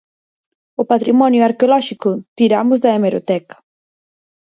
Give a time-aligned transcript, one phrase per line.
[0.81, 3.55] O patrimonio arqueolóxico Tiramos de hemeroteca?